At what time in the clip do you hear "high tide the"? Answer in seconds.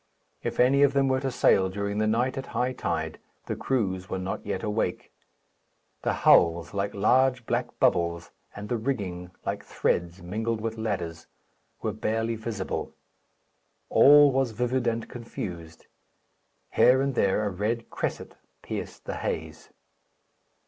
2.57-3.55